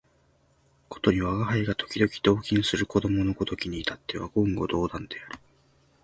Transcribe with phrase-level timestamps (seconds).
[0.89, 5.39] ことに吾輩が時々同衾する子供のごときに至っては言語道断である